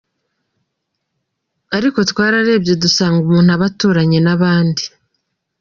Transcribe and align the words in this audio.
Ariko 1.77 1.99
twararebye 2.11 2.73
dusanga 2.83 3.17
umuntu 3.25 3.49
aba 3.55 3.65
aturanye 3.71 4.19
n’abandi. 4.25 4.83